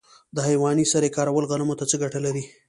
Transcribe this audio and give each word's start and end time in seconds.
د 0.35 0.37
حیواني 0.47 0.85
سرې 0.91 1.09
کارول 1.17 1.43
غنمو 1.51 1.79
ته 1.79 1.85
څه 1.89 1.95
ګټه 2.03 2.19
لري؟ 2.25 2.43